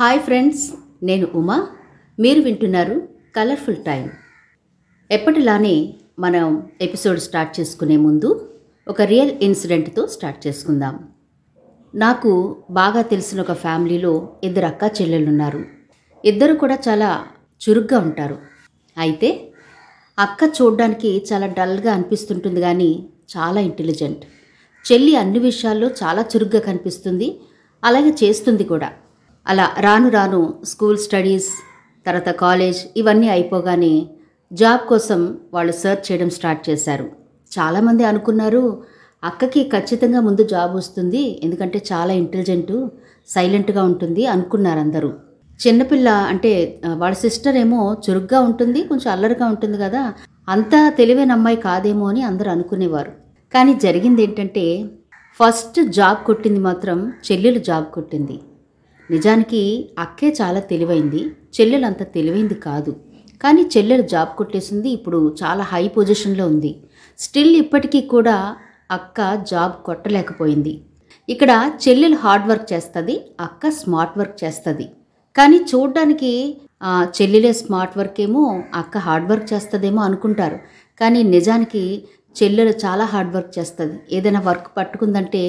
Hi 0.00 0.20
friends 0.20 0.72
నేను 1.02 1.28
ఉమా. 1.34 1.66
మీరు 2.20 2.40
వింటున్నారు 2.40 3.08
కలర్ఫుల్ 3.36 3.76
టైం 3.76 4.10
ఎప్పటిలానే 5.10 5.94
మనం 6.18 6.68
ఎపిసోడ్ 6.80 7.20
స్టార్ట్ 7.20 7.60
చేసుకునే 7.60 7.96
ముందు 7.96 8.50
ఒక 8.88 9.02
రియల్ 9.02 9.30
ఇన్సిడెంట్తో 9.30 10.06
స్టార్ట్ 10.06 10.46
చేసుకుందాం. 10.46 11.08
నాకు 11.94 12.56
బాగా 12.70 13.02
తెలిసిన 13.02 13.40
ఒక 13.40 13.52
ఫ్యామిలీలో 13.52 14.28
ఇద్దరు 14.44 14.66
అక్క 14.66 14.84
చెల్లెళ్ళు 15.00 15.30
ఉన్నారు 15.30 15.64
ఇద్దరు 16.24 16.54
కూడా 16.54 16.78
చాలా 16.88 17.26
చురుగ్గా 17.64 18.00
ఉంటారు. 18.00 18.38
అయితే 18.98 19.52
అక్క 20.18 20.52
చూడడానికి 20.62 21.24
చాలా 21.32 21.46
డల్గా 21.46 21.92
అనిపిస్తుంటుంది 21.92 22.60
కానీ 22.60 23.06
చాలా 23.36 23.60
ఇంటెలిజెంట్. 23.60 24.24
చెల్లి 24.92 25.16
అన్ని 25.16 25.38
విషయాల్లో 25.38 25.90
చాలా 26.02 26.22
చురుగ్గా 26.22 26.60
కనిపిస్తుంది. 26.60 27.40
అలాగే 27.84 28.14
చేస్తుంది 28.24 28.64
కూడా. 28.64 28.92
అలా 29.48 29.66
రాను 29.84 30.08
రాను 30.08 30.40
స్కూల్ 30.70 30.98
స్టడీస్ 31.04 31.50
తర్వాత 32.06 32.30
కాలేజ్ 32.42 32.80
ఇవన్నీ 32.96 33.28
అయిపోగానే 33.28 33.94
జాబ్ 34.50 34.82
కోసం 34.88 35.20
వాళ్ళు 35.54 35.72
సర్చ్ 35.82 36.04
చేయడం 36.08 36.30
స్టార్ట్ 36.30 36.62
చేశారు. 36.68 37.06
చాలామంది 37.52 38.04
అనుకున్నారు 38.04 38.62
అక్కకి 39.22 39.62
ఖచ్చితంగా 39.74 40.20
ముందు 40.20 40.42
జాబ్ 40.52 40.72
వస్తుంది 40.76 41.22
ఎందుకంటే 41.44 41.78
చాలా 41.92 42.12
ఇంటెలిజెంటు 42.12 42.76
సైలెంట్గా 43.28 43.82
ఉంటుంది 43.82 44.26
అనుకున్నారు 44.26 44.80
అందరూ 44.80 45.10
చిన్నపిల్ల 45.60 46.08
అంటే 46.32 46.52
వాళ్ళ 46.96 47.14
సిస్టర్ 47.14 47.56
ఏమో 47.56 47.80
చురుగ్గా 48.04 48.40
ఉంటుంది 48.40 48.82
కొంచెం 48.82 49.08
అల్లరిగా 49.12 49.46
ఉంటుంది 49.46 49.78
కదా 49.78 50.02
అంత 50.48 50.74
తెలివైన 50.98 51.32
అమ్మాయి 51.32 51.58
కాదేమో 51.64 52.04
అని 52.06 52.22
అందరూ 52.22 52.50
అనుకునేవారు. 52.50 53.12
కానీ 53.54 53.74
జరిగింది 53.84 54.22
ఏంటంటే 54.22 54.66
ఫస్ట్ 55.40 55.80
జాబ్ 55.98 56.20
కొట్టింది 56.26 56.58
మాత్రం 56.58 57.12
చెల్లెలు 57.26 57.58
జాబ్ 57.58 57.88
కొట్టింది. 57.96 58.36
నిజానికి 59.12 59.60
అక్కే 60.04 60.28
చాలా 60.40 60.60
తెలివైంది 60.70 61.20
చెల్లెలు 61.56 61.86
అంత 61.90 62.02
తెలివైంది 62.16 62.56
కాదు. 62.68 62.92
కానీ 63.42 63.62
చెల్లెలు 63.74 64.04
జాబ్ 64.12 64.30
కొట్టేసింది 64.38 64.88
ఇప్పుడు 64.98 65.18
చాలా 65.40 65.64
హై 65.72 65.84
పొజిషన్లో 65.96 66.44
ఉంది. 66.52 66.72
స్టిల్ 67.24 67.54
ఇప్పటికీ 67.62 68.00
కూడా 68.14 68.36
అక్క 68.96 69.20
జాబ్ 69.52 69.74
కొట్టలేకపోయింది. 69.86 70.74
ఇక్కడ 71.28 71.50
చెల్లెలు 71.84 72.18
హార్డ్ 72.24 72.46
వర్క్ 72.50 72.66
చేస్తుంది 72.72 73.14
అక్క 73.46 73.70
స్మార్ట్ 73.80 74.18
వర్క్ 74.20 74.36
చేస్తుంది. 74.44 74.86
కానీ 75.36 75.58
చూడ్డానికి 75.70 76.32
చెల్లెలే 77.16 77.52
స్మార్ట్ 77.62 77.96
వర్క్ 78.00 78.20
ఏమో 78.26 78.44
అక్క 78.80 78.98
హార్డ్ 79.06 79.28
వర్క్ 79.30 79.48
చేస్తుందేమో 79.52 80.00
అనుకుంటారు. 80.08 80.58
కానీ 81.00 81.20
నిజానికి 81.34 81.82
చెల్లెలు 82.36 82.72
చాలా 82.84 83.04
హార్డ్ 83.12 83.34
వర్క్ 83.36 83.52
చేస్తుంది. 83.58 83.96
ఏదైనా 84.16 84.40
వర్క్ 84.48 84.68
పట్టుకుందంటే 84.76 85.42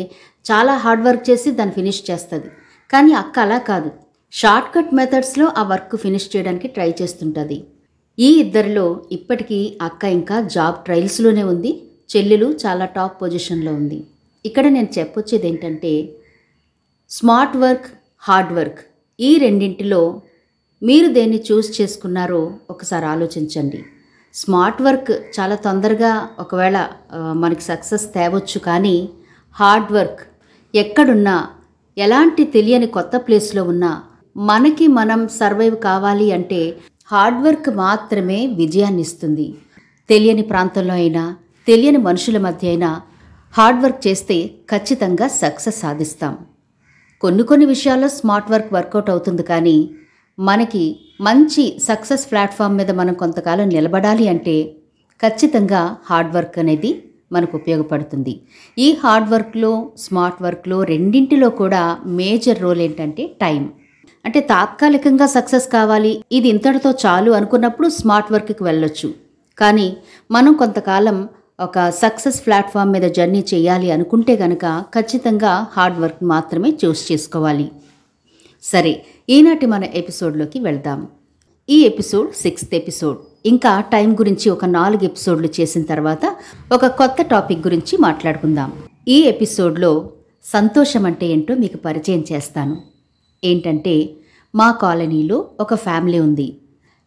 చాలా 0.50 0.74
హార్డ్ 0.84 1.06
వర్క్ 1.08 1.24
చేసి 1.30 1.50
దాన్ని 1.60 1.76
ఫినిష్ 1.80 2.02
చేస్తుంది. 2.10 2.50
కానీ 2.94 3.12
అక్క 3.22 3.36
అలా 3.46 3.60
కాదు. 3.70 3.90
షార్ట్కట్ 4.34 4.94
మెథడ్స్లో 5.00 5.46
ఆ 5.60 5.64
వర్క్ 5.72 5.96
ఫినిష్ 6.04 6.30
చేయడానికి 6.34 6.68
ట్రై 6.76 6.90
చేస్తుంటుంది. 7.02 7.58
ఈ 8.18 8.30
ఇద్దరిలో 8.44 8.86
ఇప్పటికీ 9.12 9.60
అక్క 9.82 10.04
ఇంకా 10.18 10.38
జాబ్ 10.56 10.78
ట్రయల్స్లోనే 10.86 11.44
ఉంది. 11.54 11.72
చెల్లెలు 12.12 12.48
చాలా 12.64 12.86
టాప్ 12.96 13.16
పొజిషన్లో 13.22 13.72
ఉంది. 13.80 14.00
ఇక్కడ 14.46 14.66
నేను 14.76 14.90
చెప్పొచ్చేది 14.98 15.48
ఏంటంటే 15.48 15.94
స్మార్ట్ 17.12 17.58
వర్క్ 17.64 17.88
హార్డ్ 18.28 18.54
వర్క్ 18.58 18.82
ఈ 19.20 19.30
రెండింటిలో 19.38 20.02
మీరు 20.82 21.08
దేన్ని 21.18 21.40
చూస్ 21.48 21.70
చేసుకున్నారో 21.82 22.42
ఒకసారి 22.70 23.06
ఆలోచించండి. 23.14 23.80
స్మార్ట్ 24.36 24.82
వర్క్ 24.82 25.12
చాలా 25.36 25.56
తొందరగా 25.66 26.12
ఒకవేళ 26.40 26.78
మనకి 27.44 27.62
సక్సెస్ 27.62 28.06
తేవచ్చు 28.16 28.60
కానీ 28.68 28.96
హార్డ్ 29.56 29.92
వర్క్ 29.98 30.22
ఎక్కడున్నా 30.74 31.36
ఎలాంటి 32.00 32.44
తెలియని 32.56 32.88
కొత్త 32.88 33.18
ప్లేస్లో 33.18 33.64
ఉన్నా 33.64 33.92
మనకి 34.36 34.86
మనం 35.00 35.22
సర్వైవ్ 35.40 35.78
కావాలి 35.88 36.28
అంటే 36.32 36.62
హార్డ్ 37.12 37.40
వర్క్ 37.46 37.70
మాత్రమే 37.86 38.40
విజయాన్ని 38.62 39.04
ఇస్తుంది 39.08 39.48
తెలియని 40.10 40.42
ప్రాంతంలో 40.42 40.94
అయినా 40.94 41.24
తెలియని 41.68 41.98
మనుషుల 41.98 42.38
మధ్య 42.38 42.68
అయినా 42.68 42.90
హార్డ్ 43.54 43.82
వర్క్ 43.84 44.02
చేస్తే 44.08 44.38
ఖచ్చితంగా 44.70 45.28
సక్సెస్ 45.42 45.80
సాధిస్తాం. 45.82 46.34
కొన్ని 47.22 47.44
కొన్ని 47.44 47.66
విషయాల్లో 47.66 48.10
స్మార్ట్ 48.18 48.52
వర్క్ 48.52 48.74
వర్కౌట్ 48.74 49.10
అవుతుంది 49.10 49.44
కానీ 49.44 49.78
మనకి 50.38 50.84
మంచి 51.22 51.64
సక్సెస్ 51.88 52.26
ప్లాట్ఫామ్ 52.32 52.78
మీద 52.78 52.92
మనం 52.92 53.14
కొంతకాలం 53.14 53.70
నిలబడాలి 53.70 54.26
అంటే 54.28 54.56
ఖచ్చితంగా 55.20 55.82
హార్డ్ 56.06 56.36
వర్క్ 56.36 56.58
అనేది 56.60 56.92
మనకు 57.32 57.58
ఉపయోగపడుతుంది. 57.58 58.34
ఈ 58.78 58.98
హార్డ్ 59.04 59.30
వర్క్లో 59.30 59.92
స్మార్ట్ 59.98 60.44
వర్క్లో 60.44 60.84
రెండింటిలో 60.84 61.50
కూడా 61.50 61.98
మేజర్ 62.06 62.62
రోల్ 62.62 62.80
ఏంటంటే 62.80 63.26
టైం 63.42 63.70
అంటే 64.26 64.40
తాత్కాలికంగా 64.40 65.26
సక్సెస్ 65.26 65.68
కావాలి 65.70 66.24
ఇది 66.32 66.48
ఇంతటితో 66.48 66.92
చాలు 66.92 67.32
అనుకున్నప్పుడు 67.32 67.90
స్మార్ట్ 67.90 68.32
వర్క్కి 68.32 68.64
వెళ్ళొచ్చు. 68.64 69.14
కానీ 69.58 69.98
మనం 70.32 70.54
కొంతకాలం 70.54 71.30
ఒక 71.60 71.90
సక్సెస్ 71.90 72.46
ప్లాట్ఫామ్ 72.46 72.92
మీద 72.92 73.02
జర్నీ 73.02 73.46
చేయాలి 73.54 73.92
అనుకుంటే 73.92 74.36
గనక 74.36 74.66
ఖచ్చితంగా 74.96 75.68
హార్డ్ 75.74 76.00
వర్క్ 76.00 76.24
మాత్రమే 76.24 76.70
చూస్ 76.86 77.12
చేసుకోవాలి. 77.12 77.72
సరే 78.64 79.06
ఈనాటి 79.30 79.66
మన 79.66 79.84
ఎపిసోడ్లోకి 79.84 80.60
వెళ్దాం. 80.60 81.08
ఈ 81.70 81.84
ఎపిసోడ్ 81.84 82.30
సిక్స్త్ 82.34 82.76
ఎపిసోడ్. 82.76 83.18
ఇంకా 83.46 83.82
టైం 83.82 84.14
గురించి 84.14 84.50
ఒక 84.50 84.66
నాలుగు 84.66 85.04
ఎపిసోడ్లు 85.04 85.50
చేసిన 85.60 85.84
తర్వాత 85.84 86.36
ఒక 86.74 86.88
కొత్త 86.88 87.22
టాపిక్ 87.22 87.68
గురించి 87.68 87.98
మాట్లాడుకుందాం. 87.98 88.74
ఈ 89.08 89.22
ఎపిసోడ్లో 89.22 90.10
సంతోషం 90.44 91.06
అంటే 91.06 91.28
ఏంటో 91.28 91.56
మీకు 91.56 91.78
పరిచయం 91.78 92.24
చేస్తాను. 92.32 92.78
ఏంటంటే 93.44 94.10
మా 94.56 94.72
కాలనీలో 94.72 95.48
ఒక 95.60 95.74
ఫ్యామిలీ 95.76 96.20
ఉంది. 96.20 96.58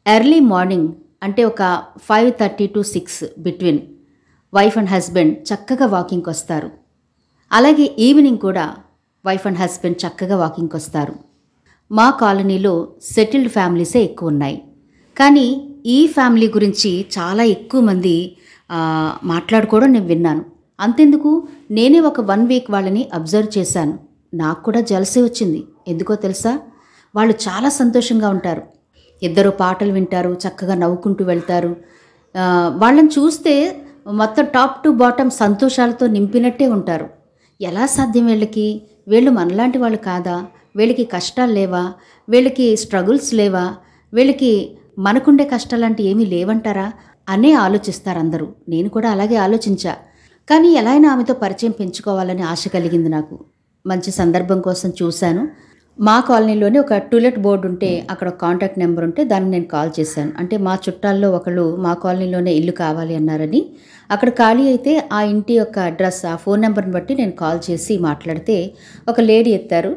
ఎర్లీ 0.06 0.40
మార్నింగ్ 0.40 0.88
అంటే 1.22 1.44
ఒక 1.44 1.82
five 1.98 2.32
thirty 2.40 2.66
to 2.66 2.82
six 2.82 3.24
between 3.38 3.78
wife 4.54 4.78
and 4.78 4.90
husband 4.90 5.36
చక్కగా 5.38 5.86
వాకింగ్కి 5.86 6.30
వస్తారు 6.30 6.70
అలాగే 7.52 7.94
ఈవినింగ్ 7.98 8.38
కూడా 8.38 8.76
వైఫ్ 9.26 9.46
అండ్ 9.46 9.58
హస్బెండ్ 9.58 10.06
చక్కగా 10.06 10.36
వాకింగ్కి 10.36 10.76
వస్తారు 10.76 11.14
మా 11.92 12.10
కాలనీలో 12.10 12.88
సెటిల్డ్ 13.02 13.48
ఫ్యామిలీసే 13.48 14.02
ఎక్కువ 14.02 14.28
ఉన్నాయి. 14.28 14.62
కానీ 15.18 15.71
ఈ 15.86 16.06
ఫ్యామిలీ 16.06 16.48
గురించి 16.48 16.90
చాలా 17.18 17.42
ఎక్కువ 17.42 17.80
మంది 17.80 18.36
మాట్లాడుకోవడం 19.24 19.92
నేను 19.92 20.06
విన్నాను. 20.06 20.44
అంతెందుకు? 20.80 21.30
నేనే 21.70 22.00
ఒక 22.00 22.20
వన్ 22.20 22.46
వీక్ 22.46 22.70
వాళ్ళని 22.70 23.02
అబ్జర్వ్ 23.14 23.58
చేశాను. 23.58 23.98
నాకు 24.34 24.60
కూడా 24.64 24.80
జలసే 24.80 25.22
వచ్చింది. 25.22 25.64
ఎందుకో 25.88 26.14
తెలుసా? 26.14 26.58
వాళ్ళు 27.14 27.34
చాలా 27.46 27.68
సంతోషంగా 27.68 28.28
ఉంటారు. 28.28 28.62
ఇద్దరు 29.22 29.50
పాటలు 29.50 29.92
వింటారు 29.92 30.30
చక్కగా 30.44 30.74
నవ్వుకుంటూ 30.74 31.24
వెళ్తారు. 31.24 31.76
వాళ్ళని 32.76 33.08
చూస్తే 33.08 33.54
మొత్తం 34.06 34.44
టాప్ 34.44 34.84
టు 34.84 34.90
బాటమ్ 34.90 35.30
సంతోషాలతో 35.30 36.06
నింపినట్టే 36.06 36.66
ఉంటారు. 36.66 37.08
ఎలా 37.60 37.86
సాధ్యం 37.86 38.26
వీళ్ళకి? 38.26 38.82
వీళ్ళు 39.08 39.30
మనలాంటి 39.30 39.78
వాళ్ళు 39.78 39.98
కాదా? 39.98 40.36
వీళ్ళకి 40.76 41.04
కష్టాలు 41.04 41.52
లేవా? 41.52 41.92
వీళ్ళకి 42.28 42.76
స్ట్రగుల్స్ 42.76 43.34
లేవా? 43.34 43.74
వీళ్ళకి 44.14 44.52
మనకుండే 44.98 45.44
కష్టాలంటే 45.44 46.02
ఏమీ 46.02 46.26
లేవంటారా? 46.26 46.92
అనే 47.28 47.52
ఆలోచిస్తారు 47.52 48.18
అందరూ 48.18 48.48
నేను 48.68 48.88
కూడా 48.88 49.10
అలాగే 49.10 49.36
ఆలోచించా. 49.36 49.96
కానీ 50.50 50.68
ఎలా 50.68 50.90
అయినా 50.90 51.12
ఆమెతో 51.12 51.34
పరిచయం 51.34 51.70
పెంచుకోవాలని 51.70 52.42
ఆశ 52.42 52.68
కలిగింది 52.68 53.08
నాకు. 53.08 53.38
మంచి 53.86 54.10
సందర్భం 54.10 54.60
కోసం 54.60 54.92
చూశాను. 55.02 55.48
మా 56.00 56.20
కాలనీలోనే 56.20 56.78
ఒక 56.78 56.94
టూలెట్ 56.94 57.38
బోర్డు 57.38 57.66
ఉంటే 57.66 58.06
అక్కడ 58.10 58.28
ఒక 58.28 58.34
కాంటాక్ట్ 58.34 58.78
నెంబర్ 58.78 59.04
ఉంటే 59.04 59.24
దాన్ని 59.24 59.50
నేను 59.50 59.64
కాల్ 59.64 60.00
చేశాను. 60.00 60.32
అంటే 60.38 60.56
మా 60.56 60.78
చుట్టాల్లో 60.88 61.30
ఒకళ్ళు 61.30 61.76
మా 61.76 61.94
కాలనీలోనే 61.94 62.52
ఇల్లు 62.52 62.72
కావాలి 62.72 63.16
అన్నారని. 63.16 63.66
అక్కడ 64.10 64.28
ఖాళీ 64.28 64.66
అయితే 64.66 65.08
ఆ 65.12 65.22
ఇంటి 65.22 65.54
యొక్క 65.54 65.78
అడ్రస్ 65.78 66.26
ఆ 66.26 66.36
ఫోన్ 66.36 66.60
నెంబర్ని 66.60 66.92
బట్టి 66.92 67.14
నేను 67.14 67.32
కాల్ 67.32 67.70
చేసి 67.70 67.98
మాట్లాడితే 67.98 68.74
ఒక 69.08 69.20
లేడీ 69.20 69.50
ఎత్తారు. 69.50 69.96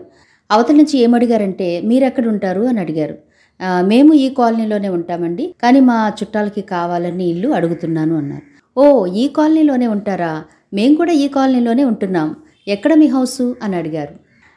అవతల 0.51 0.75
నుంచి 0.75 0.99
ఏమడిగారంటే 0.99 1.81
మీరు 1.81 2.05
ఎక్కడ 2.05 2.27
ఉంటారు? 2.27 2.61
అని 2.61 2.79
అడిగారు. 2.79 3.15
మేము 3.61 4.13
ఈ 4.13 4.29
కాలనీలోనే 4.29 4.89
ఉంటామండి. 4.89 5.55
కానీ 5.63 5.79
మా 5.79 6.11
చుట్టాలకి 6.23 6.61
కావాలని 6.61 7.29
ఇల్లు 7.29 7.49
అడుగుతున్నాను 7.49 8.17
అన్నారు. 8.17 8.43
ఓ 8.79 9.05
ఈ 9.05 9.27
కాలనీలోనే 9.27 9.87
ఉంటారా? 9.87 10.43
మేము 10.73 10.95
కూడా 10.95 11.11
ఈ 11.11 11.27
కాలనీలోనే 11.27 11.83
ఉంటున్నాం. 11.83 12.35
ఎక్కడ 12.67 12.93
మీ 12.93 13.07
హౌసు? 13.07 13.55
అని 13.63 13.75
అడిగారు. 13.75 14.15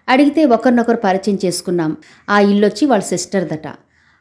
అడిగితే 0.09 0.45
ఒకరినొకరు 0.45 0.97
పరిచయం 0.97 1.39
చేసుకున్నాం. 1.45 1.97
ఆ 2.31 2.41
ఇల్లు 2.41 2.67
వచ్చి 2.67 2.87
వాళ్ళ 2.87 3.05
సిస్టర్దట. 3.05 3.69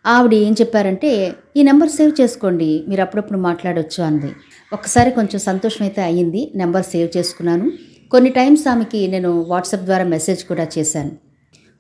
ఆవిడ 0.06 0.34
ఏం 0.34 0.54
చెప్పారంటే 0.54 1.34
ఈ 1.58 1.64
నెంబర్ 1.64 1.90
సేవ్ 1.90 2.22
చేసుకోండి. 2.22 2.84
మీరు 2.88 3.02
అప్పుడప్పుడు 3.02 3.40
మాట్లాడొచ్చు 3.40 4.04
అంది. 4.04 4.32
ఒకసారి 4.74 5.12
కొంచెం 5.12 5.40
సంతోషం 5.40 5.86
అయితే 5.86 6.02
అయ్యింది. 6.02 6.52
నెంబర్ 6.56 6.84
సేవ్ 6.84 7.18
చేసుకున్నాను. 7.18 7.72
కొన్ని 8.12 8.30
టైమ్స్ 8.30 8.68
ఆమెకి 8.68 9.08
నేను 9.08 9.46
వాట్సాప్ 9.48 9.84
ద్వారా 9.84 10.04
మెసేజ్ 10.04 10.44
కూడా 10.44 10.68
చేశాను. 10.78 11.12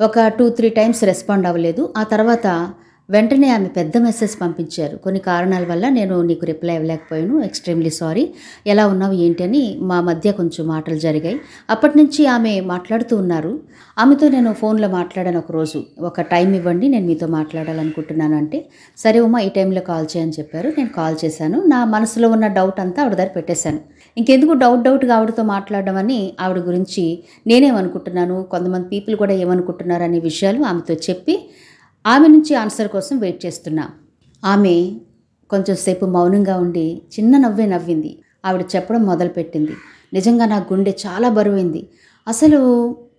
ఒక 0.01 0.27
టూ 0.27 0.49
త్రీ 0.49 0.69
టైమ్స్ 0.69 1.03
రెస్పాండ్ 1.03 1.47
అవ్వలేదు. 1.47 1.93
ఆ 1.97 2.03
తర్వాత 2.03 2.73
వెంటనే 3.09 3.49
ఆమె 3.49 3.67
పెద్ద 3.67 3.97
మెసేజ్ 3.97 4.41
పంపించారు. 4.41 4.97
కొన్ని 4.97 5.19
కారణాల 5.19 5.65
వల్ల 5.65 5.89
నేను 5.89 6.21
నీకు 6.21 6.45
రిప్లై 6.45 6.75
ఇవ్వలేకపోయాను. 6.75 7.43
ఎక్స్ట్రీమ్లీ 7.43 7.89
సారీ 7.89 8.29
ఎలా 8.67 8.87
ఉన్నావు? 8.87 9.13
ఏంటి? 9.13 9.43
అని 9.43 9.77
మా 9.79 10.01
మధ్య 10.01 10.31
కొంచెం 10.31 10.67
మాటలు 10.67 10.95
జరిగాయి. 10.95 11.39
అప్పటి 11.69 11.97
నుంచి 11.97 12.25
ఆమె 12.25 12.59
మాట్లాడుతూ 12.59 13.17
ఉన్నారు. 13.17 13.59
ఆమెతో 13.99 14.29
నేను 14.29 14.53
ఫోన్లో 14.53 14.87
మాట్లాడాను 14.87 15.37
ఒక 15.37 15.51
రోజు. 15.51 15.83
ఒక 15.99 16.21
టైం 16.21 16.53
ఇవ్వండి 16.53 16.87
నేను 16.87 17.05
మీతో 17.05 17.27
మాట్లాడాలనుకుంటున్నాను 17.27 18.37
అంటే 18.37 18.69
సరే 18.97 19.19
ఉమా 19.19 19.39
ఈ 19.39 19.49
టైంలో 19.49 19.81
కాల్ 19.81 20.17
చేయని 20.17 20.31
చెప్పారు. 20.31 20.67
నేను 20.69 20.89
కాల్ 20.89 21.15
చేశాను. 21.25 21.63
నా 21.63 21.85
మనసులో 21.85 22.29
ఉన్న 22.29 22.47
డౌట్ 22.47 22.79
అంతా 22.79 23.01
ఆవిడ 23.01 23.13
దగ్గర 23.13 23.29
పెట్టేశాను. 23.29 23.79
ఇంకెందుకు 24.17 24.53
డౌట్ 24.53 24.81
డౌట్గా 24.81 25.15
ఆవిడతో 25.15 25.43
మాట్లాడడం 25.43 25.95
అని 25.95 26.33
ఆవిడ 26.39 26.57
గురించి 26.57 27.23
నేనేమనుకుంటున్నాను? 27.47 28.43
కొంతమంది 28.43 28.87
పీపుల్ 28.87 29.15
కూడా 29.15 29.33
ఏమనుకుంటున్నారు? 29.33 30.03
అనే 30.03 30.19
విషయాలు 30.19 30.63
ఆమెతో 30.63 30.93
చెప్పి 30.93 31.49
ఆమె 32.05 32.27
నుంచి 32.27 32.55
ఆన్సర్ 32.55 32.87
కోసం 32.87 33.17
వెయిట్ 33.17 33.45
చేస్తున్నా. 33.45 33.89
ఆమె 34.45 34.91
కొంచెం 35.49 35.75
సేపు 35.75 36.05
మౌనంగా 36.05 36.57
ఉండి 36.57 37.01
చిన్న 37.19 37.37
నవ్వే 37.37 37.65
నవ్వింది. 37.65 38.19
ఆవిడ 38.45 38.65
చెప్పడం 38.75 39.03
మొదలుపెట్టింది. 39.03 39.71
నిజంగా 40.13 40.45
నా 40.45 40.57
గుండె 40.57 40.93
చాలా 41.07 41.29
బరువైంది. 41.29 41.89
అసలు 42.27 42.59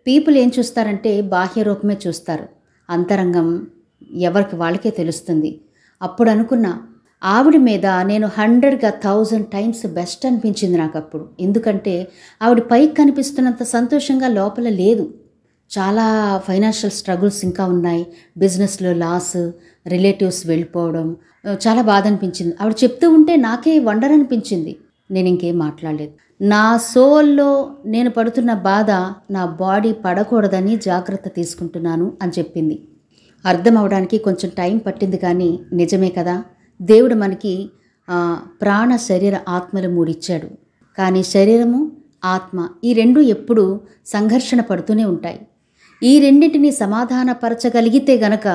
పీపుల్ 0.06 0.36
ఏం 0.36 0.50
చూస్తారంటే 0.58 1.20
బాహ్య 1.20 1.62
రూపమే 1.62 1.96
చూస్తారు. 2.06 2.48
అంతరంగం 2.90 3.66
ఎవరికి 4.12 4.56
వాళ్ళకే 4.56 4.90
తెలుస్తుంది. 4.90 5.60
అప్పుడు 6.02 6.30
అనుకున్నా 6.30 6.82
ఆవిడ 7.22 7.56
మీద 7.56 7.86
నేను 7.86 8.26
హండ్రెడ్గా 8.38 8.90
థౌజండ్ 8.90 9.46
టైమ్స్ 9.46 9.86
బెస్ట్ 9.86 10.26
అనిపించింది 10.26 10.78
నాకు 10.78 10.98
అప్పుడు 10.98 11.28
ఎందుకంటే 11.40 12.08
ఆవిడ 12.42 12.60
పైకి 12.60 12.94
కనిపిస్తున్నంత 12.94 13.62
సంతోషంగా 13.62 14.28
లోపల 14.28 14.68
లేదు. 14.68 15.14
చాలా 15.70 16.04
ఫైనాన్షియల్ 16.46 16.92
స్ట్రగుల్స్ 16.92 17.44
ఇంకా 17.44 17.64
ఉన్నాయి. 17.64 18.06
బిజినెస్లో 18.36 18.92
లాస్ 18.92 19.50
రిలేటివ్స్ 19.86 20.46
వెళ్ళిపోవడం 20.46 21.16
చాలా 21.48 21.82
బాధ 21.82 22.06
అనిపించింది. 22.06 22.54
ఆవిడ 22.60 22.74
చెప్తూ 22.84 23.10
ఉంటే 23.10 23.36
నాకే 23.36 23.78
వండర్ 23.78 24.12
అనిపించింది. 24.12 24.76
నేను 25.10 25.28
ఇంకేం 25.28 25.58
మాట్లాడలేదు. 25.58 26.12
నా 26.40 26.76
సోల్లో 26.76 27.70
నేను 27.86 28.10
పడుతున్న 28.10 28.52
బాధ 28.54 28.90
నా 29.30 29.44
బాడీ 29.60 29.92
పడకూడదని 29.92 30.76
జాగ్రత్త 30.76 31.28
తీసుకుంటున్నాను 31.28 32.12
అని 32.22 32.32
చెప్పింది. 32.38 32.88
అర్థం 33.46 33.78
అవడానికి 33.78 34.18
కొంచెం 34.18 34.50
టైం 34.58 34.78
పట్టింది 34.78 35.16
కానీ 35.16 35.58
నిజమే 35.72 36.08
కదా? 36.08 36.44
దేవుడు 36.82 37.14
మనకి 37.14 37.70
ప్రాణ 38.60 38.96
శరీర 38.96 39.38
ఆత్మలు 39.48 39.88
మూడిచ్చాడు. 39.88 40.48
కానీ 40.98 41.22
శరీరము 41.22 41.92
ఆత్మ 42.24 42.68
ఈ 42.84 42.92
రెండు 42.92 43.20
ఎప్పుడూ 43.20 43.80
సంఘర్షణ 44.06 44.60
పడుతూనే 44.60 45.04
ఉంటాయి. 45.04 45.40
ఈ 46.02 46.20
రెండింటిని 46.20 46.70
సమాధానపరచగలిగితే 46.70 48.16
గనక 48.16 48.46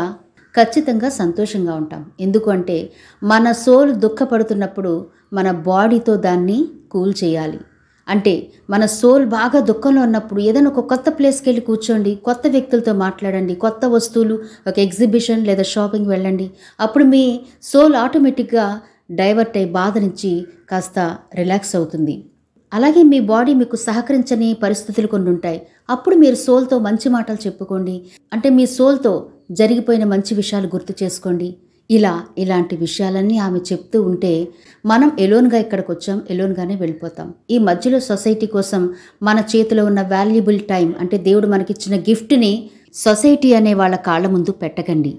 ఖచ్చితంగా 0.55 1.09
సంతోషంగా 1.09 1.75
ఉంటాం. 1.75 2.05
ఎందుకంటే 2.19 2.91
మన 3.23 3.51
సోల్ 3.51 3.95
దుఃఖపడుతున్నప్పుడు 3.95 5.05
మన 5.33 5.51
బాడీతో 5.51 6.15
దాన్ని 6.15 6.67
కూల్ 6.91 7.13
చేయాలి. 7.23 7.59
అంటే 8.07 8.47
మన 8.69 8.85
సోల్ 8.85 9.25
బాగా 9.25 9.59
దుఃఖంలో 9.59 10.01
ఉన్నప్పుడు 10.01 10.41
ఏదైనా 10.41 10.69
ఒక 10.69 10.79
కొత్త 10.79 11.09
ప్లేస్కి 11.09 11.49
వెళ్ళి 11.49 11.61
కూర్చోండి 11.61 12.15
కొత్త 12.15 12.47
వ్యక్తులతో 12.47 12.93
మాట్లాడండి 12.93 13.55
కొత్త 13.55 13.85
వస్తువులు 13.85 14.39
ఒక 14.67 14.79
ఎగ్జిబిషన్ 14.79 15.45
లేదా 15.45 15.63
షాపింగ్ 15.63 16.07
వెళ్ళండి. 16.07 16.51
అప్పుడు 16.79 17.03
మీ 17.03 17.39
సోల్ 17.61 17.95
ఆటోమేటిక్గా 17.95 18.81
డైవర్ట్ 19.11 19.57
అయ్యి 19.57 19.71
బాధ 19.71 19.97
నుంచి 19.97 20.47
కాస్త 20.69 21.17
రిలాక్స్ 21.35 21.75
అవుతుంది. 21.75 22.25
అలాగే 22.73 23.03
మీ 23.03 23.19
బాడీ 23.19 23.53
మీకు 23.53 23.75
సహకరించని 23.75 24.53
పరిస్థితులు 24.63 25.07
కొన్ని 25.07 25.29
ఉంటాయి. 25.29 25.61
అప్పుడు 25.89 26.15
మీరు 26.15 26.35
సోల్తో 26.35 26.79
మంచి 26.79 27.09
మాటలు 27.09 27.47
చెప్పుకోండి. 27.47 28.01
అంటే 28.33 28.49
మీ 28.49 28.65
సోల్తో 28.65 29.29
జరిగిపోయిన 29.51 30.03
మంచి 30.03 30.35
విషయాలు 30.35 30.67
గుర్తు 30.67 31.03
చేసుకోండి. 31.03 31.55
ఇలా 31.89 32.21
ఇలాంటి 32.37 32.75
విషయాలన్నీ 32.77 33.37
ఆమె 33.37 33.59
చెప్తూ 33.59 34.01
ఉంటే 34.01 34.47
మనం 34.85 35.11
ఎలోన్గా 35.19 35.57
ఇక్కడికి 35.57 35.91
వచ్చాం 35.91 36.21
ఎలోన్గానే 36.29 36.75
వెళ్ళిపోతాం. 36.75 37.33
ఈ 37.49 37.57
మధ్యలో 37.57 37.99
సొసైటీ 37.99 38.45
కోసం 38.45 38.93
మన 39.23 39.43
చేతిలో 39.55 39.85
ఉన్న 39.85 40.01
వాల్యుబుల్ 40.01 40.59
టైం 40.59 40.95
అంటే 40.99 41.17
దేవుడు 41.17 41.47
మనకిచ్చిన 41.47 41.99
గిఫ్ట్ని 41.99 42.69
సొసైటీ 42.93 43.53
అనే 43.53 43.73
వాళ్ళ 43.73 43.95
కాళ్ళ 43.95 44.27
ముందు 44.27 44.51
పెట్టకండి. 44.51 45.13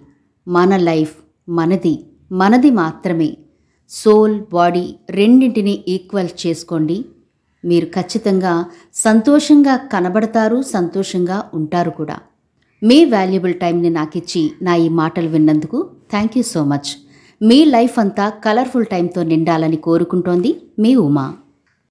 మన 0.48 0.76
లైఫ్ 0.76 1.14
మనది 1.48 2.04
మనది 2.32 2.70
మాత్రమే. 2.70 3.36
సోల్ 3.90 4.42
బాడీ 4.52 4.94
రెండింటిని 5.10 5.84
ఈక్వల్ 5.88 6.46
చేసుకోండి. 6.46 7.04
మీరు 7.64 7.86
ఖచ్చితంగా 7.86 8.64
సంతోషంగా 8.94 9.76
కనబడతారు 9.76 10.62
సంతోషంగా 10.62 11.44
ఉంటారు 11.54 11.90
కూడా. 11.90 12.16
మీ 12.82 13.04
వాల్యుబుల్ 13.04 13.54
టైంని 13.54 13.90
నాకు 13.90 14.16
ఇచ్చి 14.16 14.52
నా 14.62 14.74
ఈ 14.74 14.88
మాటలు 14.88 15.28
విన్నందుకు 15.28 15.90
థ్యాంక్ 16.10 16.36
యూ 16.36 16.42
సో 16.42 16.64
మచ్. 16.64 16.90
మీ 17.42 17.64
లైఫ్ 17.64 17.98
అంతా 17.98 18.28
కలర్ఫుల్ 18.28 18.86
టైంతో 18.86 19.22
నిండాలని 19.22 19.76
కోరుకుంటోంది 19.76 20.60
మీ 20.78 20.94
ఉమా. 20.94 21.34